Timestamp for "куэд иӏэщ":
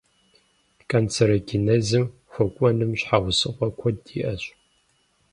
3.79-4.43